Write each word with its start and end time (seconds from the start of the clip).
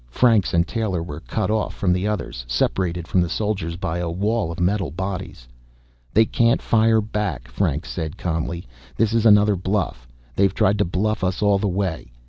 Franks 0.09 0.51
and 0.51 0.67
Taylor 0.67 1.03
were 1.03 1.19
cut 1.19 1.51
off 1.51 1.75
from 1.75 1.93
the 1.93 2.07
others, 2.07 2.43
separated 2.47 3.07
from 3.07 3.21
the 3.21 3.29
soldiers 3.29 3.75
by 3.75 3.99
a 3.99 4.09
wall 4.09 4.51
of 4.51 4.59
metal 4.59 4.89
bodies. 4.89 5.47
"They 6.11 6.25
can't 6.25 6.59
fire 6.59 7.01
back," 7.01 7.47
Franks 7.47 7.91
said 7.91 8.17
calmly. 8.17 8.65
"This 8.97 9.13
is 9.13 9.27
another 9.27 9.55
bluff. 9.55 10.07
They've 10.35 10.55
tried 10.55 10.79
to 10.79 10.85
bluff 10.85 11.23
us 11.23 11.43
all 11.43 11.59
the 11.59 11.67
way." 11.67 12.11